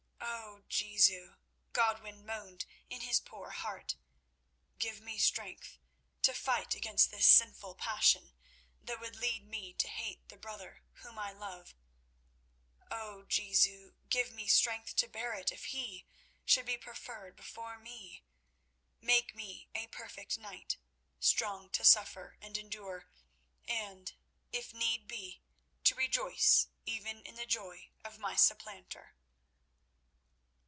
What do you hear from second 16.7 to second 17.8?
preferred before